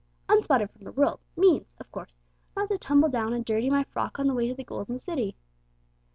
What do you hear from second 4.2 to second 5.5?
the way to the Golden City.